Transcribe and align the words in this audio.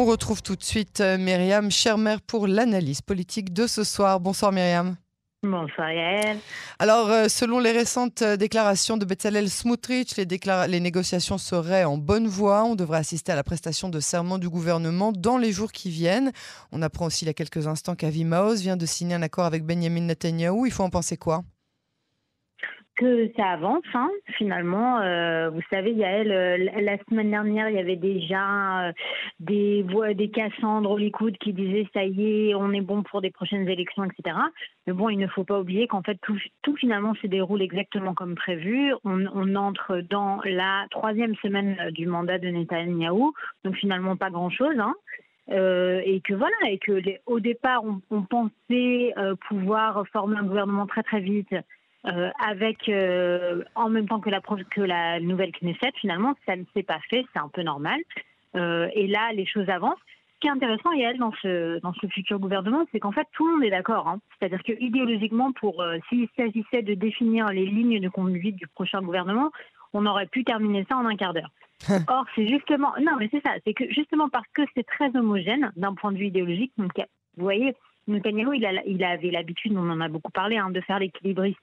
On 0.00 0.04
retrouve 0.04 0.42
tout 0.42 0.54
de 0.54 0.62
suite 0.62 1.00
euh, 1.00 1.18
Myriam 1.18 1.72
Schermer 1.72 2.18
pour 2.24 2.46
l'analyse 2.46 3.02
politique 3.02 3.52
de 3.52 3.66
ce 3.66 3.82
soir. 3.82 4.20
Bonsoir 4.20 4.52
Myriam. 4.52 4.94
Bonsoir 5.42 5.90
Yael. 5.90 6.38
Alors, 6.78 7.08
euh, 7.08 7.26
selon 7.26 7.58
les 7.58 7.72
récentes 7.72 8.22
euh, 8.22 8.36
déclarations 8.36 8.96
de 8.96 9.04
Bezalel 9.04 9.50
Smotrich, 9.50 10.16
les, 10.16 10.24
les, 10.24 10.78
négociations 10.80 11.36
seraient 11.36 11.82
en 11.82 11.98
bonne 11.98 12.28
voie. 12.28 12.62
On 12.62 12.76
devrait 12.76 12.98
assister 12.98 13.32
à 13.32 13.34
la 13.34 13.42
prestation 13.42 13.88
de 13.88 13.98
serment 13.98 14.38
du 14.38 14.48
gouvernement 14.48 15.10
dans 15.10 15.36
les 15.36 15.50
jours 15.50 15.72
qui 15.72 15.90
viennent. 15.90 16.30
On 16.70 16.80
apprend 16.80 17.06
aussi 17.06 17.24
il 17.24 17.26
y 17.26 17.30
a 17.30 17.34
quelques 17.34 17.66
instants 17.66 17.96
qu'Avi 17.96 18.24
Maoz 18.24 18.62
vient 18.62 18.76
de 18.76 18.86
signer 18.86 19.16
un 19.16 19.22
accord 19.22 19.46
avec 19.46 19.64
Benjamin 19.64 20.02
Netanyahu. 20.02 20.66
Il 20.66 20.72
faut 20.72 20.84
en 20.84 20.90
penser 20.90 21.16
quoi? 21.16 21.42
Que 22.98 23.30
ça 23.36 23.46
avance. 23.50 23.84
Hein, 23.94 24.10
finalement, 24.36 24.98
euh, 24.98 25.48
vous 25.50 25.62
savez, 25.70 25.92
Yael, 25.92 26.30
euh, 26.30 26.58
la 26.80 26.98
semaine 27.04 27.30
dernière, 27.30 27.70
il 27.70 27.76
y 27.76 27.78
avait 27.78 27.96
déjà 27.96 28.88
euh, 28.88 28.92
des 29.40 29.82
voix, 29.82 30.12
des 30.14 30.28
Cassandres 30.28 30.98
Likoud 30.98 31.38
qui 31.38 31.52
disaient 31.52 31.86
ça 31.94 32.04
y 32.04 32.50
est, 32.50 32.54
on 32.54 32.72
est 32.72 32.80
bon 32.80 33.04
pour 33.04 33.22
des 33.22 33.30
prochaines 33.30 33.68
élections, 33.68 34.04
etc. 34.04 34.36
Mais 34.86 34.92
bon, 34.92 35.08
il 35.08 35.18
ne 35.18 35.28
faut 35.28 35.44
pas 35.44 35.60
oublier 35.60 35.86
qu'en 35.86 36.02
fait, 36.02 36.18
tout, 36.22 36.76
finalement 36.76 37.14
se 37.14 37.26
déroule 37.26 37.62
exactement 37.62 38.14
comme 38.14 38.34
prévu. 38.34 38.92
On, 39.04 39.54
entre 39.54 40.00
dans 40.00 40.40
la 40.44 40.86
troisième 40.90 41.34
semaine 41.36 41.90
du 41.92 42.06
mandat 42.06 42.38
de 42.38 42.48
Netanyahou, 42.48 43.32
donc 43.64 43.76
finalement 43.76 44.16
pas 44.16 44.30
grand-chose. 44.30 44.78
Hein. 44.78 44.94
Euh, 45.50 46.02
et 46.04 46.20
que 46.20 46.34
voilà, 46.34 46.56
et 46.68 46.78
que 46.78 47.00
au 47.26 47.40
départ, 47.40 47.82
on, 48.10 48.22
pensait 48.22 49.14
euh, 49.16 49.34
pouvoir 49.48 50.04
former 50.12 50.36
un 50.36 50.44
gouvernement 50.44 50.86
très 50.86 51.02
très 51.02 51.20
vite 51.20 51.54
euh, 52.06 52.30
avec 52.46 52.88
euh, 52.88 53.64
en 53.74 53.88
même 53.88 54.06
temps 54.06 54.20
que 54.20 54.30
la, 54.30 54.40
que 54.40 54.80
la 54.80 55.20
nouvelle 55.20 55.52
Knesset, 55.52 55.92
finalement, 56.00 56.34
ça 56.46 56.56
ne 56.56 56.64
s'est 56.74 56.84
pas 56.84 57.00
fait, 57.10 57.26
c'est 57.32 57.40
un 57.40 57.48
peu 57.48 57.62
normal. 57.62 58.00
Euh, 58.54 58.88
et 58.94 59.06
là, 59.06 59.32
les 59.32 59.46
choses 59.46 59.68
avancent. 59.68 59.98
Ce 60.34 60.40
qui 60.40 60.46
est 60.46 60.52
intéressant, 60.52 60.92
Yael, 60.92 61.18
dans 61.18 61.32
ce, 61.42 61.80
dans 61.80 61.92
ce 61.94 62.06
futur 62.06 62.38
gouvernement, 62.38 62.86
c'est 62.92 63.00
qu'en 63.00 63.10
fait, 63.10 63.26
tout 63.32 63.46
le 63.46 63.54
monde 63.54 63.64
est 63.64 63.70
d'accord. 63.70 64.06
Hein. 64.06 64.20
C'est-à-dire 64.38 64.62
que 64.62 64.72
idéologiquement, 64.80 65.50
pour 65.52 65.84
s'il 66.08 66.28
s'agissait 66.36 66.82
de 66.82 66.94
définir 66.94 67.46
les 67.46 67.66
lignes 67.66 67.98
de 67.98 68.08
conduite 68.08 68.54
du 68.54 68.68
prochain 68.68 69.02
gouvernement, 69.02 69.50
on 69.92 70.06
aurait 70.06 70.26
pu 70.26 70.44
terminer 70.44 70.86
ça 70.88 70.96
en 70.96 71.06
un 71.06 71.16
quart 71.16 71.34
d'heure. 71.34 71.50
Or, 72.06 72.24
c'est 72.36 72.46
justement, 72.46 72.92
non, 73.00 73.16
mais 73.18 73.28
c'est 73.32 73.42
ça, 73.44 73.54
c'est 73.66 73.74
que 73.74 73.90
justement 73.92 74.28
parce 74.28 74.46
que 74.54 74.62
c'est 74.74 74.86
très 74.86 75.14
homogène 75.16 75.72
d'un 75.74 75.94
point 75.94 76.12
de 76.12 76.18
vue 76.18 76.26
idéologique. 76.26 76.72
Donc, 76.78 76.92
vous 77.36 77.42
voyez, 77.42 77.74
Netanyahu, 78.06 78.56
il, 78.56 78.64
a, 78.64 78.72
il 78.86 79.02
avait 79.02 79.30
l'habitude, 79.30 79.76
on 79.76 79.90
en 79.90 80.00
a 80.00 80.08
beaucoup 80.08 80.30
parlé, 80.30 80.56
hein, 80.56 80.70
de 80.70 80.80
faire 80.80 81.00
l'équilibriste 81.00 81.58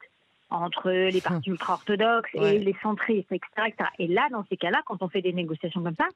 entre 0.50 0.92
les 0.92 1.22
partis 1.22 1.50
ultra-orthodoxes 1.50 2.30
et 2.34 2.60
les 2.60 2.76
centristes, 2.82 3.32
etc., 3.32 3.90
Et 4.00 4.08
là, 4.08 4.28
dans 4.32 4.46
ces 4.50 4.58
cas-là, 4.58 4.82
quand 4.86 5.02
on 5.02 5.10
fait 5.10 5.22
des 5.22 5.34
négociations 5.34 5.84
comme 5.84 5.96
ça, 5.96 6.08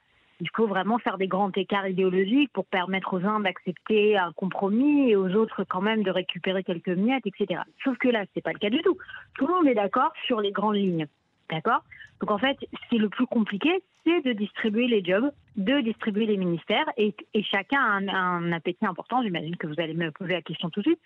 il 0.42 0.48
faut 0.56 0.68
vraiment 0.68 1.00
faire 1.00 1.18
des 1.18 1.28
grands 1.28 1.52
écarts 1.52 1.88
idéologiques 1.88 2.52
pour 2.54 2.66
permettre 2.66 3.14
aux 3.14 3.26
uns 3.26 3.42
d'accepter 3.42 4.18
un 4.18 4.32
compromis 4.32 5.10
et 5.10 5.16
aux 5.16 5.34
autres 5.36 5.66
quand 5.66 5.82
même 5.82 6.04
de 6.04 6.12
récupérer 6.12 6.64
quelques 6.64 6.88
miettes, 6.90 7.26
etc. 7.26 7.62
Sauf 7.84 7.98
que 7.98 8.08
là, 8.08 8.24
c'est 8.34 8.42
pas 8.42 8.54
le 8.54 8.60
cas 8.60 8.70
du 8.70 8.82
tout. 8.82 8.98
Tout 9.38 9.48
le 9.48 9.54
monde 9.54 9.68
est 9.68 9.76
d'accord 9.76 10.14
sur 10.26 10.40
les 10.40 10.52
grandes 10.52 10.76
lignes. 10.76 11.08
D'accord? 11.50 11.84
Donc 12.22 12.32
en 12.32 12.38
fait, 12.38 12.58
ce 12.62 12.90
qui 12.90 12.96
est 12.96 13.00
le 13.00 13.10
plus 13.10 13.26
compliqué, 13.26 13.84
c'est 14.06 14.22
de 14.22 14.34
distribuer 14.34 14.88
les 14.88 15.04
jobs, 15.04 15.30
de 15.58 15.82
distribuer 15.82 16.26
les 16.26 16.38
ministères, 16.38 16.86
et, 16.96 17.14
chacun 17.44 17.80
a 17.80 17.98
un, 17.98 18.08
un 18.08 18.52
appétit 18.52 18.86
important. 18.86 19.22
J'imagine 19.24 19.58
que 19.58 19.68
vous 19.68 19.80
allez 19.80 19.94
me 19.94 20.12
poser 20.12 20.34
la 20.34 20.42
question 20.42 20.70
tout 20.70 20.82
de 20.82 20.90
suite. 20.90 21.02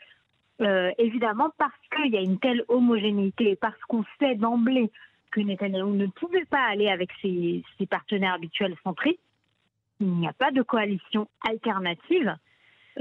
Euh, 0.62 0.92
évidemment, 0.98 1.50
parce 1.58 1.74
qu'il 1.96 2.12
y 2.12 2.18
a 2.18 2.22
une 2.22 2.40
telle 2.40 2.64
homogénéité, 2.68 3.56
parce 3.56 3.80
qu'on 3.88 4.04
sait 4.20 4.36
d'emblée 4.36 4.92
que 5.32 5.42
Netanyahu 5.42 5.92
ne 5.92 6.08
pouvait 6.08 6.46
pas 6.46 6.62
aller 6.62 6.90
avec 6.90 7.10
ses, 7.22 7.64
partenaires 7.90 8.34
habituels 8.34 8.76
centristes, 8.84 9.20
il 10.00 10.08
n'y 10.08 10.28
a 10.28 10.34
pas 10.34 10.52
de 10.52 10.62
coalition 10.62 11.28
alternative. 11.48 12.36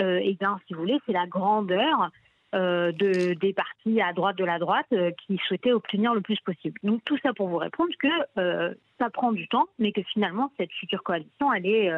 Euh, 0.01 0.19
et 0.23 0.35
bien, 0.35 0.59
si 0.67 0.75
vous 0.75 0.81
voulez, 0.81 0.99
c'est 1.05 1.13
la 1.13 1.27
grandeur 1.27 2.11
euh, 2.55 2.91
de, 2.93 3.35
des 3.35 3.53
partis 3.53 4.01
à 4.01 4.13
droite 4.15 4.37
de 4.37 4.45
la 4.45 4.59
droite 4.59 4.93
qui 5.27 5.39
souhaitaient 5.47 5.73
obtenir 5.73 6.15
le 6.15 6.23
plus 6.23 6.41
possible. 6.41 6.79
Donc 6.83 7.03
tout 7.05 7.19
ça 7.23 7.35
pour 7.35 7.49
vous 7.49 7.59
répondre 7.59 7.93
que 7.99 8.75
ça 8.99 9.11
prend 9.11 9.33
du 9.33 9.47
temps, 9.49 9.67
mais 9.79 9.93
que 9.93 10.03
finalement 10.03 10.51
cette 10.57 10.73
future 10.73 11.03
coalition, 11.03 11.53
elle 11.53 11.67
est 11.67 11.91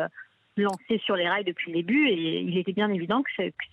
lancé 0.57 1.01
sur 1.05 1.17
les 1.17 1.29
rails 1.29 1.45
depuis 1.45 1.73
le 1.73 1.79
début 1.79 2.09
et 2.09 2.41
il 2.41 2.57
était 2.57 2.73
bien 2.73 2.89
évident 2.91 3.23
que, 3.23 3.31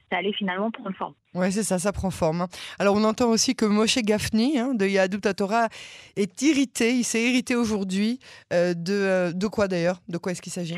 ça 0.09 0.17
allait 0.17 0.33
finalement 0.33 0.71
prendre 0.71 0.95
forme. 0.95 1.13
Oui, 1.33 1.51
c'est 1.51 1.63
ça, 1.63 1.79
ça 1.79 1.91
prend 1.91 2.11
forme. 2.11 2.41
Hein. 2.41 2.47
Alors 2.79 2.95
on 2.95 3.03
entend 3.03 3.29
aussi 3.29 3.55
que 3.55 3.65
Moshe 3.65 3.99
Gafni 3.99 4.59
hein, 4.59 4.73
de 4.73 4.85
Yahadut 4.85 5.21
Torah 5.35 5.67
est 6.15 6.41
irrité, 6.41 6.93
il 6.93 7.03
s'est 7.03 7.23
irrité 7.23 7.55
aujourd'hui 7.55 8.19
euh, 8.51 8.73
de, 8.73 8.93
euh, 8.93 9.31
de 9.31 9.47
quoi 9.47 9.67
d'ailleurs? 9.67 10.01
De 10.09 10.17
quoi 10.17 10.31
est-ce 10.31 10.41
qu'il 10.41 10.51
s'agit? 10.51 10.77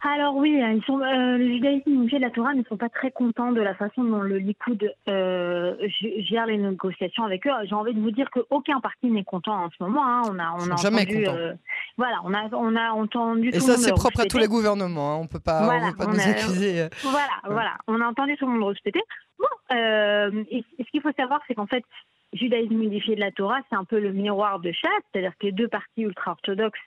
Alors 0.00 0.36
oui, 0.36 0.62
hein, 0.62 0.74
ils 0.76 0.84
sont, 0.84 1.00
euh, 1.00 1.36
le 1.38 1.46
judaïsme 1.46 2.06
et 2.12 2.18
la 2.20 2.30
Torah 2.30 2.54
ne 2.54 2.62
sont 2.64 2.76
pas 2.76 2.88
très 2.88 3.10
contents 3.10 3.50
de 3.50 3.60
la 3.60 3.74
façon 3.74 4.04
dont 4.04 4.20
le 4.20 4.38
Likoud 4.38 4.94
euh, 5.08 5.74
gère 6.20 6.46
les 6.46 6.56
négociations 6.56 7.24
avec 7.24 7.46
eux. 7.46 7.50
J'ai 7.64 7.74
envie 7.74 7.94
de 7.94 8.00
vous 8.00 8.12
dire 8.12 8.30
qu'aucun 8.30 8.80
parti 8.80 9.08
n'est 9.08 9.24
content 9.24 9.64
en 9.64 9.70
ce 9.70 9.82
moment. 9.82 10.04
Hein. 10.06 10.22
On 10.30 10.38
a, 10.38 10.54
on 10.56 10.70
a 10.70 10.74
entendu, 10.74 11.26
euh, 11.26 11.52
voilà, 11.96 12.20
on 12.24 12.32
a, 12.32 12.48
on 12.52 12.76
a 12.76 12.90
entendu. 12.90 13.48
Et 13.48 13.58
ça, 13.58 13.76
c'est 13.76 13.92
propre 13.92 14.20
à 14.20 14.26
tous 14.26 14.38
les 14.38 14.46
gouvernements. 14.46 15.14
Hein. 15.14 15.18
On 15.22 15.26
peut 15.26 15.40
pas, 15.40 15.68
on 15.68 15.90
peut 15.90 15.96
pas 15.96 16.06
nous 16.06 16.20
accuser. 16.20 16.88
Voilà, 17.02 17.40
voilà, 17.44 17.76
on 17.88 18.00
a 18.00 18.06
entendu 18.06 18.36
tout 18.36 18.46
le 18.46 18.52
monde 18.52 18.68
respecter. 18.68 19.02
Bon, 19.38 19.74
et, 19.74 20.64
ce 20.78 20.90
qu'il 20.92 21.02
faut 21.02 21.12
savoir, 21.16 21.40
c'est 21.48 21.54
qu'en 21.54 21.66
fait, 21.66 21.84
judaïsme 22.32 22.76
modifié 22.76 23.16
de 23.16 23.20
la 23.20 23.32
Torah, 23.32 23.58
c'est 23.68 23.76
un 23.76 23.84
peu 23.84 23.98
le 23.98 24.12
miroir 24.12 24.60
de 24.60 24.70
chasse, 24.70 25.02
c'est-à-dire 25.12 25.32
que 25.40 25.46
les 25.46 25.52
deux 25.52 25.68
partis 25.68 26.02
ultra-orthodoxes 26.02 26.78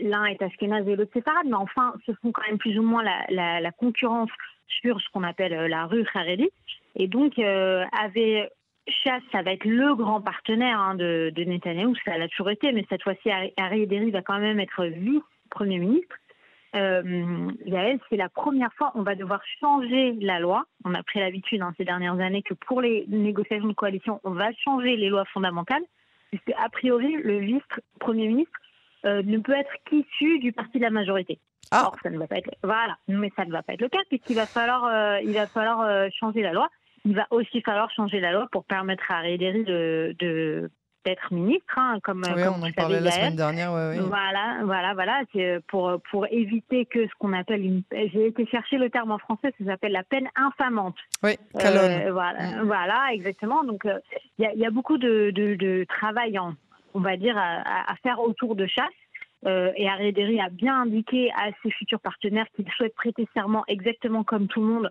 l'un 0.00 0.24
est 0.26 0.42
Ashkenaz 0.42 0.88
et 0.88 0.96
l'autre 0.96 1.12
séfarade, 1.12 1.46
mais 1.46 1.54
enfin, 1.54 1.94
ce 2.06 2.12
sont 2.22 2.32
quand 2.32 2.46
même 2.46 2.58
plus 2.58 2.78
ou 2.78 2.82
moins 2.82 3.02
la, 3.02 3.72
concurrence 3.72 4.30
sur 4.68 5.00
ce 5.00 5.08
qu'on 5.12 5.22
appelle 5.22 5.52
euh, 5.52 5.68
la 5.68 5.86
rue 5.86 6.04
Haredi. 6.14 6.48
Et 6.96 7.06
donc, 7.08 7.38
euh, 7.38 7.84
avait 7.92 8.50
Chasse, 8.88 9.22
ça 9.32 9.42
va 9.42 9.52
être 9.52 9.64
le 9.64 9.96
grand 9.96 10.20
partenaire 10.20 10.78
hein, 10.78 10.94
de, 10.94 11.32
de 11.34 11.44
Netanyahou, 11.44 11.94
ça 12.04 12.16
l'a 12.16 12.28
toujours 12.28 12.50
été, 12.50 12.70
mais 12.70 12.86
cette 12.88 13.02
fois-ci, 13.02 13.30
Harry 13.56 13.82
Ederi 13.82 14.12
va 14.12 14.22
quand 14.22 14.38
même 14.38 14.60
être 14.60 14.84
vice-premier 14.84 15.78
ministre. 15.78 16.14
Euh, 16.76 17.50
c'est 18.10 18.16
la 18.16 18.28
première 18.28 18.72
fois 18.74 18.92
on 18.94 19.02
va 19.02 19.14
devoir 19.14 19.40
changer 19.60 20.12
la 20.20 20.38
loi. 20.38 20.66
On 20.84 20.94
a 20.94 21.02
pris 21.02 21.20
l'habitude 21.20 21.62
hein, 21.62 21.72
ces 21.78 21.84
dernières 21.84 22.20
années 22.20 22.42
que 22.42 22.54
pour 22.54 22.80
les 22.80 23.06
négociations 23.08 23.68
de 23.68 23.72
coalition, 23.72 24.20
on 24.24 24.32
va 24.32 24.52
changer 24.64 24.96
les 24.96 25.08
lois 25.08 25.24
fondamentales, 25.26 25.82
puisque 26.30 26.52
a 26.56 26.68
priori, 26.68 27.16
le 27.22 27.38
vice-premier 27.38 28.28
ministre 28.28 28.60
euh, 29.06 29.22
ne 29.24 29.38
peut 29.38 29.54
être 29.54 29.70
qu'issu 29.84 30.38
du 30.38 30.52
parti 30.52 30.78
de 30.78 30.82
la 30.82 30.90
majorité. 30.90 31.38
Ah. 31.70 31.84
Or, 31.86 31.96
ça 32.02 32.10
ne 32.10 32.18
va 32.18 32.26
pas 32.26 32.36
être 32.36 32.50
voilà, 32.62 32.96
mais 33.08 33.30
ça 33.36 33.44
ne 33.44 33.52
va 33.52 33.62
pas 33.62 33.74
être 33.74 33.80
le 33.80 33.88
cas 33.88 33.98
puisqu'il 34.08 34.36
va 34.36 34.46
falloir, 34.46 34.84
euh, 34.84 35.20
il 35.22 35.32
va 35.32 35.46
falloir 35.46 35.80
euh, 35.80 36.08
changer 36.18 36.42
la 36.42 36.52
loi. 36.52 36.68
Il 37.04 37.14
va 37.14 37.26
aussi 37.30 37.60
falloir 37.62 37.90
changer 37.90 38.20
la 38.20 38.32
loi 38.32 38.48
pour 38.50 38.64
permettre 38.64 39.10
à 39.10 39.20
Rédéry 39.20 39.64
de, 39.64 40.14
de 40.18 40.70
d'être 41.04 41.32
ministre, 41.32 41.72
hein, 41.76 42.00
comme, 42.02 42.24
oui, 42.26 42.42
comme 42.42 42.54
on 42.60 42.66
en 42.66 42.72
parlait 42.72 42.98
la 42.98 43.12
semaine 43.12 43.36
dernière. 43.36 43.72
Ouais, 43.72 43.96
Voilà, 44.00 44.58
voilà, 44.64 44.92
voilà, 44.94 45.22
c'est 45.32 45.60
pour 45.68 46.00
pour 46.10 46.26
éviter 46.32 46.84
que 46.84 47.06
ce 47.06 47.12
qu'on 47.20 47.32
appelle 47.32 47.64
une, 47.64 47.82
j'ai 47.92 48.26
été 48.26 48.44
chercher 48.46 48.76
le 48.76 48.90
terme 48.90 49.12
en 49.12 49.18
français, 49.18 49.54
ça 49.56 49.64
s'appelle 49.66 49.92
la 49.92 50.02
peine 50.02 50.28
infamante. 50.34 50.96
Oui, 51.22 51.36
calonne. 51.56 52.10
voilà, 52.10 52.56
mm. 52.56 52.66
voilà, 52.66 53.06
exactement. 53.12 53.62
Donc 53.62 53.86
il 54.38 54.50
y, 54.52 54.58
y, 54.58 54.66
a 54.66 54.70
beaucoup 54.70 54.98
de, 54.98 55.30
de, 55.30 55.54
de 55.54 55.86
travail 55.88 56.40
en, 56.40 56.54
on 56.96 57.00
va 57.00 57.18
dire, 57.18 57.36
à, 57.36 57.94
faire 58.02 58.20
autour 58.20 58.56
de 58.56 58.66
chasse. 58.66 58.86
Euh, 59.44 59.70
et 59.76 59.86
Arédéry 59.86 60.40
a 60.40 60.48
bien 60.48 60.80
indiqué 60.80 61.30
à 61.32 61.50
ses 61.62 61.70
futurs 61.70 62.00
partenaires 62.00 62.46
qu'il 62.56 62.66
souhaite 62.72 62.94
prêter 62.94 63.28
serment 63.34 63.64
exactement 63.68 64.24
comme 64.24 64.48
tout 64.48 64.60
le 64.60 64.66
monde. 64.66 64.90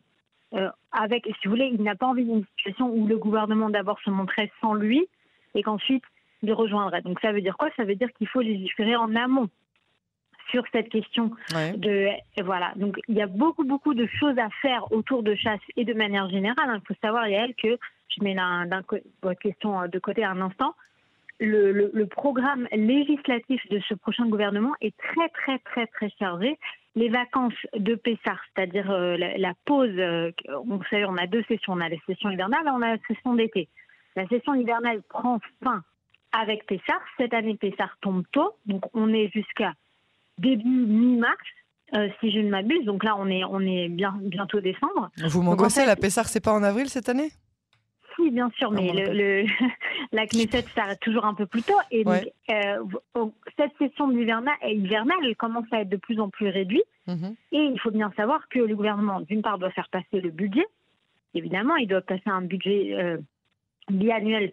Euh, 0.54 0.70
avec, 0.92 1.26
si 1.26 1.48
vous 1.48 1.50
voulez, 1.50 1.72
il 1.74 1.82
n'a 1.82 1.96
pas 1.96 2.06
envie 2.06 2.24
d'une 2.24 2.46
situation 2.58 2.90
où 2.90 3.08
le 3.08 3.18
gouvernement 3.18 3.72
d'abord 3.72 4.00
se 4.02 4.12
montrait 4.12 4.52
sans 4.62 4.76
lui 4.76 5.08
et 5.56 5.64
qu'ensuite 5.64 6.04
il 6.44 6.54
rejoindrait. 6.54 7.02
Donc 7.02 7.20
ça 7.22 7.32
veut 7.32 7.42
dire 7.42 7.58
quoi? 7.58 7.70
Ça 7.76 7.86
veut 7.86 7.96
dire 7.96 8.14
qu'il 8.14 8.28
faut 8.28 8.42
légiférer 8.42 8.96
en 8.96 9.16
amont 9.16 9.50
sur 10.52 10.64
cette 10.72 10.90
question 10.90 11.32
de 11.76 12.10
voilà. 12.44 12.72
Donc 12.76 13.00
il 13.08 13.16
y 13.16 13.22
a 13.24 13.28
beaucoup 13.28 13.64
beaucoup 13.64 13.96
de 13.96 14.06
choses 14.20 14.38
à 14.38 14.50
faire 14.62 14.92
autour 14.92 15.24
de 15.24 15.34
chasse 15.34 15.60
et 15.76 15.86
de 15.86 15.94
manière 15.94 16.30
générale. 16.30 16.80
Il 16.84 16.88
faut 16.88 17.00
savoir 17.02 17.28
Yael 17.28 17.56
que 17.56 17.80
je 18.10 18.24
mets 18.24 18.36
votre 19.24 19.40
question 19.40 19.88
de 19.88 20.00
côté 20.00 20.24
un 20.24 20.40
instant 20.40 20.76
le, 21.40 22.06
programme 22.06 22.68
législatif 22.72 23.62
de 23.70 23.80
ce 23.88 23.94
prochain 23.94 24.28
gouvernement 24.28 24.74
est 24.82 24.96
très 24.98 25.30
très 25.30 25.60
très 25.60 25.88
très 25.88 26.10
chargé. 26.18 26.58
Les 26.96 27.10
vacances 27.10 27.54
de 27.78 27.96
Pessar, 27.96 28.40
c'est-à-dire 28.56 28.90
euh, 28.90 29.18
la, 29.18 29.54
pause, 29.66 29.90
euh, 29.98 30.32
vous 30.66 30.82
savez, 30.90 31.06
on 31.06 31.18
a 31.18 31.28
deux 31.28 31.44
sessions, 31.44 31.74
on 31.74 31.82
a 31.82 31.90
la 31.90 31.98
session 32.08 32.30
hivernale 32.30 32.66
et 32.66 32.70
on 32.70 32.82
a 32.82 32.96
la 32.96 32.98
session 33.08 33.34
d'été. 33.34 33.68
La 34.16 34.26
session 34.28 34.54
hivernale 34.54 35.02
prend 35.10 35.40
fin 35.62 35.84
avec 36.32 36.66
Pessar. 36.68 37.02
Cette 37.18 37.34
année, 37.34 37.58
Pessar 37.58 37.98
tombe 38.02 38.24
tôt, 38.32 38.56
donc 38.66 38.84
on 38.94 39.14
est 39.14 39.30
jusqu'à 39.34 39.74
début 40.38 40.64
mi-mars. 40.64 41.36
Euh, 41.94 42.08
si 42.20 42.32
je 42.32 42.40
ne 42.40 42.50
m'abuse, 42.50 42.84
donc 42.86 43.04
là 43.04 43.16
on 43.16 43.28
est 43.28 43.44
on 43.44 43.60
est 43.60 43.90
bien 43.90 44.18
bientôt 44.20 44.60
décembre. 44.60 45.12
Vous 45.18 45.44
m'angoissez, 45.44 45.86
la 45.86 45.96
Pessar 45.96 46.28
c'est 46.28 46.44
pas 46.44 46.54
en 46.54 46.64
avril 46.64 46.90
cette 46.90 47.10
année? 47.10 47.32
Si, 48.16 48.32
bien 48.32 48.50
sûr, 48.58 48.72
mais 48.72 48.92
le, 48.92 49.46
la 50.12 50.26
Knesset 50.26 50.66
s'arrête 50.76 51.00
toujours 51.00 51.26
un 51.26 51.34
peu 51.34 51.46
plus 51.46 51.64
tôt. 51.64 51.78
Et 51.92 52.04
donc, 52.04 52.28
euh, 52.50 52.84
cette 53.58 53.78
session 53.78 54.12
hivernale, 54.12 54.56
elle 54.62 55.36
commence 55.36 55.66
à 55.72 55.82
être 55.82 55.90
de 55.90 55.98
plus 55.98 56.20
en 56.20 56.30
plus 56.30 56.50
réduite. 56.50 56.86
Mhm. 57.08 57.36
Et 57.52 57.60
il 57.60 57.80
faut 57.80 57.92
bien 57.92 58.12
savoir 58.16 58.48
que 58.50 58.60
le 58.60 58.76
gouvernement, 58.76 59.22
d'une 59.22 59.42
part, 59.42 59.60
doit 59.60 59.72
faire 59.72 59.90
passer 59.90 60.22
le 60.22 60.30
budget. 60.30 60.66
Évidemment, 61.34 61.76
il 61.76 61.88
doit 61.88 62.02
passer 62.02 62.28
un 62.28 62.42
budget 62.42 62.94
euh, 62.94 63.18
biannuel 63.90 64.52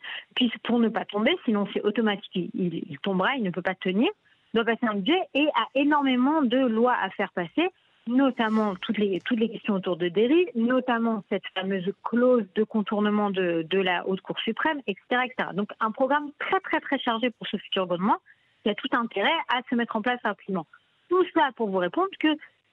pour 0.64 0.78
ne 0.78 0.88
pas 0.88 1.04
tomber, 1.04 1.32
sinon 1.44 1.66
c'est 1.72 1.82
automatique, 1.82 2.50
il, 2.54 2.74
il, 2.88 2.98
tombera, 2.98 3.36
il 3.36 3.42
ne 3.42 3.50
peut 3.50 3.62
pas 3.62 3.74
tenir. 3.74 4.10
Il 4.52 4.56
doit 4.58 4.64
passer 4.64 4.86
un 4.86 4.96
budget 4.96 5.20
et 5.34 5.46
a 5.54 5.66
énormément 5.74 6.42
de 6.42 6.58
lois 6.58 6.96
à 7.00 7.08
faire 7.10 7.32
passer 7.32 7.70
notamment 8.06 8.74
toutes 8.76 8.98
les, 8.98 9.20
toutes 9.20 9.38
les 9.38 9.48
questions 9.48 9.74
autour 9.74 9.96
de 9.96 10.08
dérive, 10.08 10.48
notamment 10.54 11.24
cette 11.28 11.46
fameuse 11.54 11.92
clause 12.02 12.44
de 12.54 12.64
contournement 12.64 13.30
de, 13.30 13.64
de 13.68 13.78
la 13.78 14.06
Haute 14.08 14.20
Cour 14.20 14.38
suprême, 14.40 14.80
etc., 14.86 15.22
etc. 15.24 15.50
Donc 15.54 15.70
un 15.80 15.90
programme 15.90 16.30
très 16.38 16.60
très 16.60 16.80
très 16.80 16.98
chargé 16.98 17.30
pour 17.30 17.46
ce 17.46 17.56
futur 17.56 17.84
gouvernement 17.86 18.18
qui 18.62 18.70
a 18.70 18.74
tout 18.74 18.88
intérêt 18.92 19.30
à 19.48 19.60
se 19.68 19.74
mettre 19.74 19.96
en 19.96 20.02
place 20.02 20.20
rapidement. 20.24 20.66
Tout 21.08 21.24
ça 21.34 21.50
pour 21.56 21.68
vous 21.68 21.78
répondre 21.78 22.08
que 22.18 22.28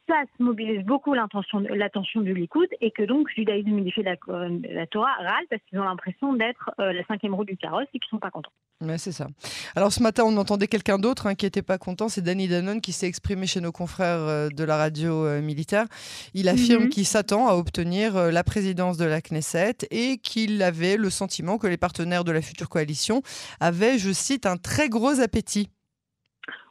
ça 0.09 0.23
mobilise 0.39 0.83
beaucoup 0.83 1.13
l'attention 1.13 2.21
du 2.21 2.33
Likoud 2.33 2.67
et 2.81 2.91
que 2.91 3.03
donc 3.03 3.29
judaïsme 3.35 3.77
unifié 3.77 4.03
de 4.03 4.09
la, 4.09 4.73
la 4.73 4.87
Torah 4.87 5.13
râle 5.19 5.45
parce 5.49 5.61
qu'ils 5.69 5.79
ont 5.79 5.83
l'impression 5.83 6.33
d'être 6.33 6.71
euh, 6.79 6.91
la 6.91 7.05
cinquième 7.05 7.35
roue 7.35 7.45
du 7.45 7.57
carrosse 7.57 7.85
et 7.93 7.99
qu'ils 7.99 8.07
ne 8.07 8.17
sont 8.17 8.19
pas 8.19 8.31
contents. 8.31 8.51
Mais 8.81 8.97
c'est 8.97 9.11
ça. 9.11 9.27
Alors 9.75 9.93
ce 9.93 10.01
matin, 10.01 10.23
on 10.25 10.35
entendait 10.37 10.67
quelqu'un 10.67 10.97
d'autre 10.97 11.27
hein, 11.27 11.35
qui 11.35 11.45
n'était 11.45 11.61
pas 11.61 11.77
content, 11.77 12.09
c'est 12.09 12.21
Danny 12.21 12.47
Danone 12.47 12.81
qui 12.81 12.91
s'est 12.91 13.07
exprimé 13.07 13.45
chez 13.45 13.61
nos 13.61 13.71
confrères 13.71 14.19
euh, 14.19 14.49
de 14.49 14.63
la 14.63 14.77
radio 14.77 15.25
euh, 15.25 15.41
militaire. 15.41 15.85
Il 16.33 16.49
affirme 16.49 16.83
mhm. 16.83 16.89
qu'il 16.89 17.05
s'attend 17.05 17.47
à 17.47 17.53
obtenir 17.53 18.31
la 18.31 18.43
présidence 18.43 18.97
de 18.97 19.05
la 19.05 19.21
Knesset 19.21 19.77
et 19.91 20.17
qu'il 20.17 20.63
avait 20.63 20.97
le 20.97 21.09
sentiment 21.09 21.57
que 21.57 21.67
les 21.67 21.77
partenaires 21.77 22.23
de 22.23 22.31
la 22.31 22.41
future 22.41 22.69
coalition 22.69 23.21
avaient, 23.59 23.99
je 23.99 24.11
cite, 24.11 24.45
un 24.45 24.57
très 24.57 24.89
gros 24.89 25.19
appétit 25.19 25.69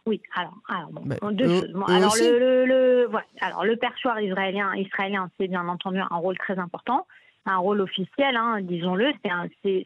oui, 0.08 0.22
alors, 0.34 0.54
alors, 0.68 1.32
deux 1.32 1.60
choses. 1.60 1.74
alors, 1.86 2.14
le, 2.18 2.64
le, 2.64 3.10
alors, 3.40 3.64
le 3.64 3.76
perchoir 3.76 4.18
israélien, 4.20 4.74
israélien 4.74 5.30
c'est 5.38 5.48
bien 5.48 5.68
entendu 5.68 5.98
un 5.98 6.16
rôle 6.16 6.38
très 6.38 6.58
important, 6.58 7.06
un 7.44 7.58
rôle 7.58 7.82
officiel, 7.82 8.36
hein, 8.36 8.60
disons-le. 8.62 9.12
C'est 9.62 9.84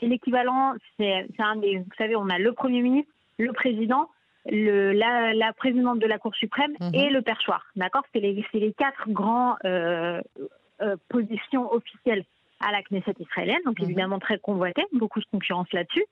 l'équivalent, 0.00 0.74
c'est 0.98 1.26
un 1.38 1.56
des. 1.56 1.78
Vous 1.78 1.96
savez, 1.98 2.16
on 2.16 2.30
a 2.30 2.38
le 2.38 2.52
Premier 2.52 2.80
ministre, 2.80 3.12
le 3.38 3.52
président, 3.52 4.08
le, 4.46 4.92
la, 4.92 5.52
présidente 5.52 5.98
de 5.98 6.06
la 6.06 6.18
Cour 6.18 6.34
suprême 6.34 6.72
mhm. 6.80 6.94
et 6.94 7.10
le 7.10 7.20
perchoir. 7.20 7.66
D'accord? 7.76 8.04
C'est 8.14 8.20
les, 8.20 8.44
les, 8.54 8.72
quatre 8.72 9.08
grands 9.08 9.56
euh, 9.66 10.22
euh, 10.80 10.96
positions 11.10 11.70
officielles 11.72 12.24
à 12.60 12.72
la 12.72 12.82
Knesset 12.82 13.14
israélienne, 13.18 13.60
donc 13.66 13.78
mhm. 13.78 13.84
évidemment 13.84 14.18
très 14.18 14.38
convoitées, 14.38 14.86
beaucoup 14.92 15.20
de 15.20 15.26
concurrence 15.30 15.70
là-dessus. 15.72 16.04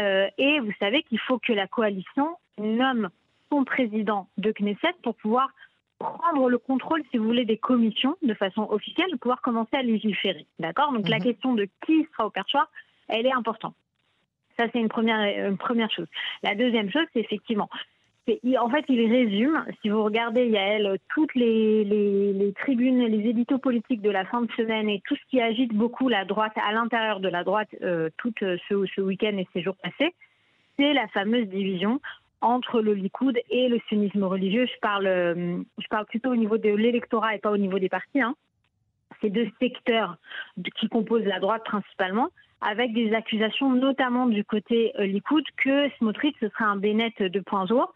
Euh, 0.00 0.28
et 0.38 0.60
vous 0.60 0.72
savez 0.78 1.02
qu'il 1.02 1.18
faut 1.20 1.38
que 1.38 1.52
la 1.52 1.66
coalition 1.66 2.36
nomme 2.58 3.10
son 3.50 3.64
président 3.64 4.28
de 4.38 4.52
Knesset 4.52 4.94
pour 5.02 5.14
pouvoir 5.16 5.50
prendre 5.98 6.48
le 6.48 6.58
contrôle, 6.58 7.02
si 7.10 7.18
vous 7.18 7.24
voulez, 7.24 7.44
des 7.44 7.58
commissions 7.58 8.16
de 8.22 8.32
façon 8.32 8.62
officielle, 8.70 9.10
pouvoir 9.18 9.42
commencer 9.42 9.76
à 9.76 9.82
légiférer. 9.82 10.46
D'accord? 10.58 10.92
Donc 10.92 11.08
la 11.08 11.18
mhm. 11.18 11.24
question 11.24 11.54
de 11.54 11.68
qui 11.84 12.06
sera 12.12 12.26
au 12.26 12.30
perchoir, 12.30 12.68
elle 13.08 13.26
est 13.26 13.32
importante. 13.32 13.74
Ça, 14.56 14.66
c'est 14.72 14.78
une 14.78 14.88
première, 14.88 15.48
une 15.48 15.58
première 15.58 15.90
chose. 15.90 16.06
La 16.42 16.54
deuxième 16.54 16.90
chose, 16.90 17.04
c'est 17.12 17.20
effectivement, 17.20 17.68
en 18.58 18.68
fait, 18.68 18.84
il 18.88 19.10
résume, 19.10 19.64
si 19.80 19.88
vous 19.88 20.02
regardez, 20.02 20.44
il 20.44 20.52
y 20.52 20.58
a 20.58 20.62
elle, 20.62 20.98
toutes 21.14 21.34
les, 21.34 21.84
les, 21.84 22.52
tribunes, 22.52 23.06
les 23.06 23.28
éditos 23.28 23.58
politiques 23.58 24.02
de 24.02 24.10
la 24.10 24.24
fin 24.24 24.42
de 24.42 24.52
semaine 24.52 24.88
et 24.88 25.02
tout 25.06 25.16
ce 25.16 25.30
qui 25.30 25.40
agite 25.40 25.72
beaucoup 25.74 26.08
la 26.08 26.24
droite 26.24 26.52
à 26.56 26.72
l'intérieur 26.72 27.20
de 27.20 27.28
la 27.28 27.44
droite 27.44 27.68
euh, 27.82 28.10
tout 28.18 28.34
euh, 28.42 28.56
ce, 28.68 29.00
week-end 29.00 29.36
et 29.38 29.46
ces 29.52 29.62
jours 29.62 29.76
passés, 29.82 30.14
c'est 30.76 30.92
la 30.92 31.08
fameuse 31.08 31.46
division 31.48 32.00
entre 32.40 32.80
le 32.80 32.94
Likoud 32.94 33.38
et 33.50 33.68
le 33.68 33.78
sionisme 33.88 34.24
religieux. 34.24 34.66
Je 34.66 34.78
parle, 34.80 35.06
je 35.06 35.88
parle 35.88 36.06
plutôt 36.06 36.30
au 36.30 36.36
niveau 36.36 36.56
de 36.56 36.70
l'électorat 36.70 37.34
et 37.34 37.38
pas 37.38 37.50
au 37.50 37.58
niveau 37.58 37.78
des 37.78 37.90
partis. 37.90 38.20
Hein. 38.20 38.34
Ces 39.20 39.28
deux 39.28 39.48
secteurs 39.60 40.16
qui 40.76 40.88
composent 40.88 41.26
la 41.26 41.38
droite 41.38 41.64
principalement, 41.64 42.30
avec 42.60 42.92
des 42.92 43.12
accusations 43.14 43.70
notamment 43.70 44.26
du 44.26 44.44
côté 44.44 44.92
euh, 44.98 45.06
Likoud 45.06 45.44
que 45.56 45.88
Smotrich 45.98 46.36
ce 46.40 46.48
serait 46.48 46.64
un 46.64 46.76
Bennett 46.76 47.18
2.0, 47.18 47.86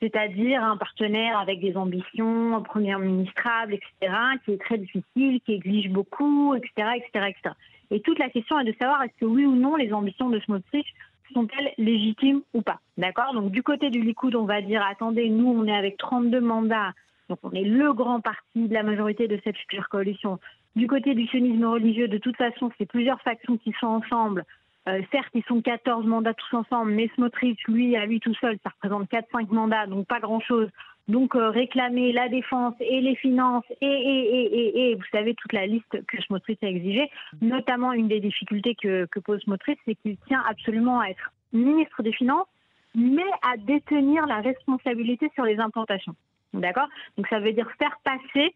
c'est-à-dire 0.00 0.62
un 0.62 0.76
partenaire 0.76 1.38
avec 1.38 1.60
des 1.60 1.76
ambitions, 1.76 2.56
un 2.56 2.62
premier 2.62 2.96
ministrable, 2.96 3.74
etc., 3.74 4.16
qui 4.44 4.52
est 4.52 4.60
très 4.60 4.78
difficile, 4.78 5.40
qui 5.44 5.54
exige 5.54 5.90
beaucoup, 5.90 6.54
etc., 6.54 6.88
etc., 6.96 7.26
etc. 7.28 7.54
Et 7.90 8.00
toute 8.00 8.18
la 8.18 8.30
question 8.30 8.58
est 8.58 8.64
de 8.64 8.74
savoir 8.78 9.02
est-ce 9.02 9.18
que 9.20 9.26
oui 9.26 9.44
ou 9.44 9.54
non 9.54 9.76
les 9.76 9.92
ambitions 9.92 10.30
de 10.30 10.40
Smotrich 10.40 10.94
sont-elles 11.34 11.72
légitimes 11.78 12.42
ou 12.54 12.62
pas 12.62 12.80
D'accord? 12.96 13.34
Donc 13.34 13.50
du 13.50 13.62
côté 13.62 13.90
du 13.90 14.00
Likoud, 14.00 14.34
on 14.34 14.46
va 14.46 14.62
dire 14.62 14.82
attendez, 14.82 15.28
nous 15.28 15.48
on 15.48 15.66
est 15.66 15.76
avec 15.76 15.96
32 15.98 16.40
mandats, 16.40 16.92
donc 17.28 17.38
on 17.42 17.52
est 17.52 17.64
le 17.64 17.92
grand 17.92 18.20
parti 18.20 18.68
de 18.68 18.74
la 18.74 18.82
majorité 18.82 19.28
de 19.28 19.38
cette 19.44 19.56
future 19.56 19.88
coalition. 19.88 20.38
Du 20.76 20.86
côté 20.86 21.14
du 21.14 21.26
sionisme 21.26 21.64
religieux, 21.64 22.08
de 22.08 22.18
toute 22.18 22.36
façon, 22.36 22.70
c'est 22.78 22.86
plusieurs 22.86 23.20
factions 23.22 23.56
qui 23.56 23.72
sont 23.80 23.88
ensemble. 23.88 24.44
Euh, 24.90 25.02
certes, 25.12 25.30
ils 25.34 25.44
sont 25.44 25.60
14 25.60 26.06
mandats 26.06 26.34
tous 26.34 26.56
ensemble, 26.56 26.92
mais 26.92 27.08
Smotrich, 27.14 27.58
lui, 27.68 27.96
à 27.96 28.06
lui 28.06 28.20
tout 28.20 28.34
seul, 28.34 28.58
ça 28.62 28.70
représente 28.70 29.10
4-5 29.10 29.52
mandats, 29.52 29.86
donc 29.86 30.06
pas 30.06 30.20
grand-chose. 30.20 30.68
Donc 31.08 31.34
euh, 31.34 31.50
réclamer 31.50 32.12
la 32.12 32.28
défense 32.28 32.74
et 32.80 33.00
les 33.00 33.16
finances 33.16 33.64
et, 33.80 33.86
et, 33.86 34.44
et, 34.44 34.90
et, 34.90 34.94
vous 34.94 35.04
savez 35.10 35.34
toute 35.34 35.52
la 35.52 35.66
liste 35.66 36.06
que 36.06 36.22
Smotrich 36.22 36.62
a 36.62 36.68
exigée, 36.68 37.10
notamment 37.40 37.92
une 37.92 38.06
des 38.06 38.20
difficultés 38.20 38.74
que, 38.76 39.06
pose 39.24 39.40
Smotrich, 39.40 39.78
c'est 39.84 39.96
qu'il 39.96 40.16
tient 40.28 40.42
absolument 40.48 41.00
à 41.00 41.06
être 41.06 41.32
ministre 41.52 42.02
des 42.02 42.12
Finances, 42.12 42.46
mais 42.94 43.26
à 43.42 43.56
détenir 43.56 44.26
la 44.26 44.40
responsabilité 44.40 45.30
sur 45.34 45.44
les 45.44 45.58
implantations. 45.58 46.14
D'accord? 46.52 46.88
Donc 47.16 47.26
ça 47.28 47.40
veut 47.40 47.52
dire 47.52 47.68
faire 47.78 47.96
passer 48.04 48.54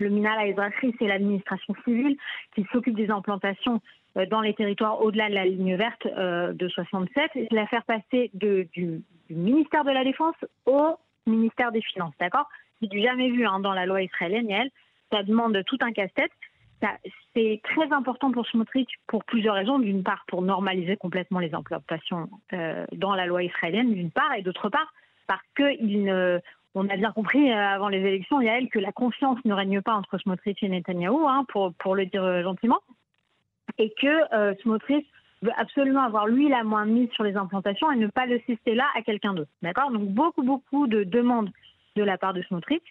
le 0.00 0.08
Minal 0.08 0.38
à 0.38 0.70
c'est 0.80 1.06
l'administration 1.06 1.74
civile 1.84 2.16
qui 2.54 2.66
s'occupe 2.72 2.96
des 2.96 3.10
implantations 3.10 3.80
dans 4.16 4.40
les 4.40 4.54
territoires 4.54 5.02
au-delà 5.02 5.28
de 5.28 5.34
la 5.34 5.44
ligne 5.44 5.76
verte 5.76 6.06
euh, 6.06 6.52
de 6.52 6.68
67, 6.68 7.30
et 7.36 7.48
la 7.50 7.66
faire 7.66 7.84
passer 7.84 8.30
du, 8.34 8.68
ministère 9.28 9.84
de 9.84 9.90
la 9.90 10.04
Défense 10.04 10.34
au 10.66 10.96
ministère 11.26 11.70
des 11.70 11.82
Finances, 11.82 12.14
d'accord? 12.18 12.48
C'est 12.80 12.88
du 12.88 13.00
jamais 13.00 13.30
vu 13.30 13.46
hein, 13.46 13.60
dans 13.60 13.72
la 13.72 13.86
loi 13.86 14.02
israélienne, 14.02 14.50
elle. 14.50 14.70
Ça 15.12 15.22
demande 15.22 15.62
tout 15.64 15.78
un 15.80 15.92
casse-tête. 15.92 16.32
C'est 17.34 17.60
très 17.62 17.92
important 17.92 18.32
pour 18.32 18.46
Smotrich 18.46 18.88
pour 19.06 19.22
plusieurs 19.24 19.54
raisons. 19.54 19.78
D'une 19.78 20.02
part, 20.02 20.24
pour 20.28 20.40
normaliser 20.40 20.96
complètement 20.96 21.38
les 21.38 21.54
implantations 21.54 22.30
euh, 22.54 22.86
dans 22.92 23.14
la 23.14 23.26
loi 23.26 23.42
israélienne, 23.42 23.92
d'une 23.92 24.10
part, 24.10 24.32
et 24.34 24.42
d'autre 24.42 24.70
part, 24.70 24.92
parce 25.26 25.44
qu'il 25.54 26.04
ne, 26.04 26.40
on 26.74 26.88
a 26.88 26.96
bien 26.96 27.12
compris 27.12 27.52
avant 27.52 27.88
les 27.88 27.98
élections, 27.98 28.40
il 28.40 28.46
y 28.46 28.48
a 28.48 28.56
elle, 28.56 28.70
que 28.70 28.78
la 28.78 28.92
confiance 28.92 29.38
ne 29.44 29.52
règne 29.52 29.82
pas 29.82 29.94
entre 29.94 30.16
Smotrich 30.18 30.62
et 30.62 30.68
Netanyahou, 30.68 31.28
hein, 31.28 31.44
pour 31.78 31.94
le 31.94 32.06
dire 32.06 32.42
gentiment 32.42 32.80
et 33.78 33.92
que 34.00 34.34
euh, 34.34 34.54
Smotrich 34.62 35.06
veut 35.42 35.52
absolument 35.56 36.02
avoir 36.02 36.26
lui 36.26 36.48
la 36.48 36.64
main 36.64 36.84
mise 36.84 37.10
sur 37.12 37.24
les 37.24 37.36
implantations 37.36 37.90
et 37.90 37.96
ne 37.96 38.06
pas 38.06 38.26
le 38.26 38.40
cester 38.46 38.74
là 38.74 38.84
à 38.96 39.02
quelqu'un 39.02 39.34
d'autre. 39.34 39.50
D'accord? 39.62 39.90
Donc 39.90 40.08
beaucoup, 40.08 40.42
beaucoup 40.42 40.86
de 40.86 41.04
demandes 41.04 41.50
de 41.96 42.02
la 42.02 42.18
part 42.18 42.34
de 42.34 42.42
Smotrich. 42.42 42.82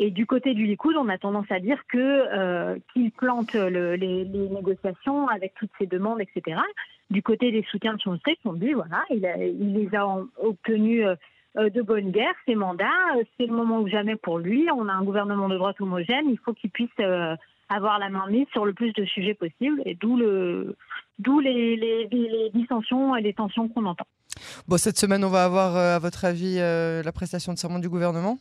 Et 0.00 0.10
du 0.10 0.26
côté 0.26 0.54
du 0.54 0.64
Likoud, 0.64 0.96
on 0.96 1.08
a 1.08 1.18
tendance 1.18 1.50
à 1.50 1.58
dire 1.58 1.82
que 1.88 1.98
euh, 1.98 2.78
qu'il 2.92 3.10
plante 3.10 3.54
les, 3.54 4.24
négociations 4.24 5.26
avec 5.26 5.54
toutes 5.54 5.72
ces 5.78 5.86
demandes, 5.86 6.20
etc. 6.20 6.60
Du 7.10 7.22
côté 7.22 7.50
des 7.50 7.64
soutiens 7.64 7.94
de 7.94 8.00
Smotrich, 8.00 8.38
on 8.44 8.52
dit 8.52 8.74
voilà, 8.74 9.04
il, 9.10 9.74
les 9.74 9.94
a 9.96 10.06
obtenus 10.40 11.04
euh, 11.04 11.16
de 11.58 11.82
bonne 11.82 12.10
guerre, 12.10 12.34
ces 12.46 12.54
mandats. 12.54 12.86
C'est 13.36 13.46
le 13.46 13.54
moment 13.54 13.80
ou 13.80 13.88
jamais 13.88 14.16
pour 14.16 14.38
lui. 14.38 14.68
On 14.74 14.88
a 14.88 14.92
un 14.92 15.02
gouvernement 15.02 15.48
de 15.48 15.56
droite 15.56 15.80
homogène. 15.80 16.30
Il 16.30 16.38
faut 16.38 16.52
qu'il 16.52 16.70
puisse 16.70 16.90
avoir 17.68 17.98
la 17.98 18.08
main 18.08 18.26
mise 18.28 18.46
sur 18.52 18.64
le 18.64 18.72
plus 18.72 18.92
de 18.92 19.04
sujets 19.04 19.34
possible, 19.34 19.82
et 19.84 19.94
d'où 19.94 20.16
le, 20.16 20.76
les, 21.42 21.76
les, 21.76 22.50
dissensions 22.54 23.16
et 23.16 23.22
les 23.22 23.34
tensions 23.34 23.68
qu'on 23.68 23.84
entend. 23.84 24.06
Bon, 24.66 24.78
cette 24.78 24.98
semaine, 24.98 25.24
on 25.24 25.28
va 25.28 25.44
avoir, 25.44 25.76
euh, 25.76 25.96
à 25.96 25.98
votre 25.98 26.24
avis, 26.24 26.56
euh, 26.58 27.02
la 27.02 27.12
prestation 27.12 27.52
de 27.52 27.58
serment 27.58 27.78
du 27.78 27.88
gouvernement? 27.88 28.38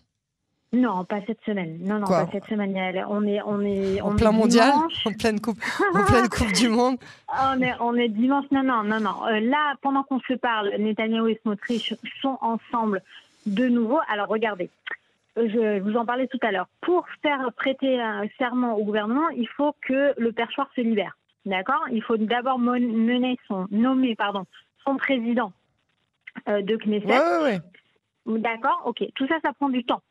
Non, 0.74 1.06
pas 1.06 1.22
cette 1.26 1.40
semaine. 1.46 1.78
Non, 1.82 2.00
non, 2.00 2.08
pas 2.08 2.28
cette 2.32 2.46
semaine. 2.46 2.76
On 3.10 3.26
est, 3.26 3.42
on 3.46 3.62
est, 3.62 4.02
en 4.02 4.16
plein 4.16 4.32
mondial, 4.32 4.74
en 5.06 5.14
pleine 5.14 5.40
coupe, 5.40 5.58
en 5.94 6.04
pleine 6.04 6.28
coupe 6.28 6.52
du 6.52 6.68
monde. 6.68 6.98
On 7.30 7.62
est, 7.62 7.74
on 7.80 7.96
est 7.96 8.10
dimanche. 8.10 8.46
Non, 8.52 8.64
non, 8.64 8.84
non, 8.84 9.00
non. 9.00 9.26
Euh, 9.28 9.40
là, 9.40 9.76
pendant 9.82 10.04
qu'on 10.04 10.20
se 10.20 10.34
parle, 10.34 10.74
Netanyahu 10.78 11.32
et 11.32 11.40
Smotrich 11.42 11.94
sont 12.22 12.38
ensemble 12.42 13.02
de 13.46 13.68
nouveau. 13.70 14.00
Alors, 14.10 14.28
regardez 14.28 14.70
je 15.38 15.80
vous 15.80 15.96
en 15.96 16.06
parlais 16.06 16.28
tout 16.28 16.40
à 16.42 16.52
l'heure. 16.52 16.68
Pour 16.82 17.06
faire 17.22 17.52
prêter 17.56 18.00
un 18.02 18.24
serment 18.38 18.76
au 18.76 18.84
gouvernement, 18.84 19.30
il 19.30 19.48
faut 19.48 19.76
que 19.82 20.14
le 20.18 20.32
perchoir 20.32 20.70
se 20.76 20.82
libère. 20.82 21.16
D'accord? 21.46 21.84
Il 21.92 22.02
faut 22.02 22.18
d'abord 22.18 22.60
mener 22.60 23.38
son, 23.48 23.68
nommer 23.72 24.16
pardon, 24.16 24.46
son 24.84 24.98
président 24.98 25.54
euh, 26.48 26.62
de 26.62 26.76
Knesset. 26.76 27.08
Ouais, 27.08 27.60
ouais, 28.26 28.40
D'accord? 28.40 28.82
Ok. 28.86 29.04
Tout 29.16 29.28
ça, 29.28 29.36
ça 29.44 29.54
prend 29.54 29.70
du 29.70 29.84
temps. 29.84 30.02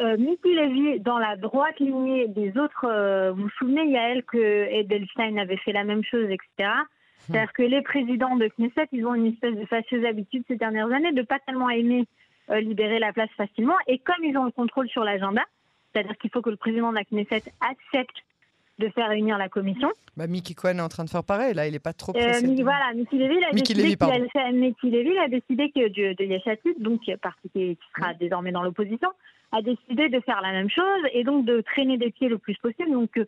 Euh, 0.00 0.16
Miki 0.16 0.54
Levy, 0.54 1.00
dans 1.00 1.18
la 1.18 1.36
droite 1.36 1.78
lignée 1.80 2.28
des 2.28 2.56
autres, 2.56 2.84
euh, 2.84 3.32
vous 3.32 3.42
vous 3.42 3.50
souvenez, 3.58 3.90
Yael, 3.90 4.22
que 4.24 4.68
Edelstein 4.70 5.36
avait 5.38 5.56
fait 5.56 5.72
la 5.72 5.84
même 5.84 6.04
chose, 6.04 6.30
etc. 6.30 6.46
Hmm. 6.58 7.32
C'est-à-dire 7.32 7.52
que 7.52 7.62
les 7.62 7.82
présidents 7.82 8.36
de 8.36 8.48
Knesset, 8.56 8.88
ils 8.92 9.06
ont 9.06 9.14
une 9.14 9.26
espèce 9.26 9.54
de 9.54 9.66
fâcheuse 9.66 10.04
habitude 10.04 10.44
ces 10.48 10.56
dernières 10.56 10.90
années 10.92 11.12
de 11.12 11.22
pas 11.22 11.38
tellement 11.40 11.70
aimer 11.70 12.06
euh, 12.50 12.60
libérer 12.60 12.98
la 12.98 13.12
place 13.12 13.30
facilement. 13.36 13.76
Et 13.86 13.98
comme 13.98 14.24
ils 14.24 14.36
ont 14.36 14.44
le 14.44 14.50
contrôle 14.50 14.88
sur 14.88 15.04
l'agenda, 15.04 15.42
c'est-à-dire 15.92 16.16
qu'il 16.16 16.30
faut 16.30 16.42
que 16.42 16.50
le 16.50 16.56
président 16.56 16.90
de 16.90 16.94
la 16.94 17.04
Knesset 17.04 17.42
accepte 17.60 18.16
de 18.78 18.88
faire 18.90 19.08
réunir 19.08 19.36
la 19.38 19.48
commission. 19.48 19.90
Bah, 20.16 20.26
Mickey 20.26 20.54
Cohen 20.54 20.78
est 20.78 20.80
en 20.80 20.88
train 20.88 21.04
de 21.04 21.10
faire 21.10 21.24
pareil, 21.24 21.52
là, 21.52 21.66
il 21.66 21.72
n'est 21.72 21.78
pas 21.78 21.92
trop 21.92 22.12
euh, 22.16 22.20
pressé. 22.20 22.46
Euh, 22.46 22.62
Voilà, 22.62 22.92
Mickey 22.94 23.16
Levy, 23.16 23.44
a 23.44 23.52
décidé 23.52 23.74
Levy, 23.74 23.96
Levy 24.82 25.18
a 25.18 25.28
décidé 25.28 25.70
que 25.70 25.88
de, 25.88 26.14
de 26.14 26.82
donc 26.82 27.00
parti 27.20 27.50
qui 27.50 27.76
sera 27.96 28.14
désormais 28.14 28.52
dans 28.52 28.62
l'opposition, 28.62 29.08
a 29.52 29.62
décidé 29.62 30.08
de 30.08 30.20
faire 30.20 30.40
la 30.42 30.52
même 30.52 30.70
chose 30.70 31.02
et 31.12 31.24
donc 31.24 31.44
de 31.44 31.60
traîner 31.60 31.96
des 31.96 32.10
pieds 32.10 32.28
le 32.28 32.38
plus 32.38 32.56
possible. 32.58 32.90
Donc, 32.90 33.16
euh, 33.16 33.24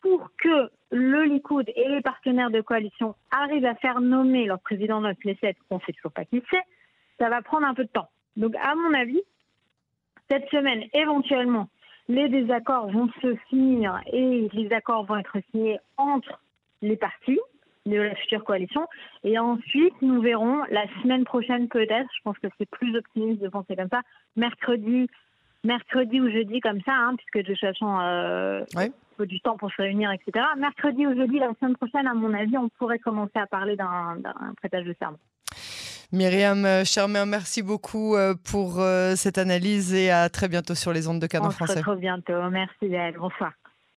pour 0.00 0.30
que 0.36 0.70
le 0.90 1.24
Likoud 1.24 1.68
et 1.74 1.88
les 1.88 2.00
partenaires 2.00 2.50
de 2.50 2.60
coalition 2.60 3.14
arrivent 3.30 3.64
à 3.64 3.74
faire 3.76 4.00
nommer 4.00 4.46
leur 4.46 4.60
président 4.60 5.00
de 5.00 5.06
notre 5.06 5.20
Knesset, 5.20 5.56
qu'on 5.68 5.76
ne 5.76 5.80
sait 5.82 5.92
toujours 5.92 6.12
pas 6.12 6.24
qui 6.24 6.42
c'est, 6.50 6.62
ça 7.18 7.28
va 7.30 7.40
prendre 7.40 7.66
un 7.66 7.74
peu 7.74 7.84
de 7.84 7.88
temps. 7.90 8.08
Donc, 8.36 8.54
à 8.56 8.74
mon 8.74 8.92
avis, 8.94 9.22
cette 10.28 10.48
semaine, 10.50 10.84
éventuellement, 10.92 11.68
les 12.08 12.28
désaccords 12.28 12.90
vont 12.90 13.08
se 13.20 13.36
finir 13.48 14.00
et 14.12 14.48
les 14.52 14.72
accords 14.72 15.04
vont 15.04 15.16
être 15.16 15.36
signés 15.50 15.78
entre 15.96 16.40
les 16.82 16.96
partis 16.96 17.38
de 17.86 17.96
la 17.96 18.14
future 18.14 18.44
coalition. 18.44 18.86
Et 19.24 19.38
ensuite, 19.38 19.94
nous 20.02 20.20
verrons 20.20 20.62
la 20.70 20.86
semaine 21.02 21.24
prochaine 21.24 21.68
peut-être, 21.68 22.08
je 22.16 22.22
pense 22.22 22.38
que 22.38 22.48
c'est 22.58 22.68
plus 22.68 22.96
optimiste 22.96 23.40
de 23.40 23.48
penser 23.48 23.76
comme 23.76 23.88
ça, 23.88 24.02
mercredi, 24.36 25.08
mercredi 25.64 26.20
ou 26.20 26.30
jeudi 26.30 26.60
comme 26.60 26.80
ça, 26.82 26.92
hein, 26.92 27.14
puisque 27.16 27.46
de 27.46 27.52
toute 27.52 27.60
façon, 27.60 27.98
euh, 28.00 28.64
il 28.76 28.92
faut 29.16 29.26
du 29.26 29.40
temps 29.40 29.56
pour 29.56 29.70
se 29.70 29.80
réunir, 29.82 30.10
etc. 30.12 30.44
Mercredi 30.58 31.06
ou 31.06 31.14
jeudi, 31.14 31.38
la 31.38 31.52
semaine 31.60 31.76
prochaine, 31.76 32.06
à 32.06 32.14
mon 32.14 32.32
avis, 32.34 32.56
on 32.58 32.68
pourrait 32.68 32.98
commencer 32.98 33.38
à 33.38 33.46
parler 33.46 33.76
d'un 33.76 34.18
prêtage 34.56 34.84
de 34.84 34.94
serment. 34.98 35.18
Myriam 36.12 36.84
Charmer, 36.84 37.24
merci 37.26 37.62
beaucoup 37.62 38.16
euh, 38.16 38.34
pour 38.50 38.80
euh, 38.80 39.14
cette 39.16 39.38
analyse 39.38 39.94
et 39.94 40.10
à 40.10 40.28
très 40.28 40.46
bientôt 40.46 40.74
sur 40.74 40.92
les 40.92 41.08
ondes 41.08 41.20
de 41.20 41.26
Canon 41.26 41.50
Français. 41.50 41.78
À 41.78 41.82
très 41.82 41.96
bientôt. 41.96 42.50
Merci, 42.50 42.92
Bonsoir. 43.18 43.52